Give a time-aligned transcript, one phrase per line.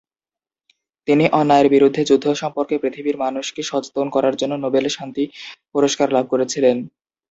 [1.07, 5.23] তিনি অন্যায়ের বিরুদ্ধে যুদ্ধ সম্পর্কে পৃথিবীর মানুষকে সচেতন করার জন্য নোবেল শান্তি
[5.73, 6.77] পুরস্কার লাভ করেছিলেন।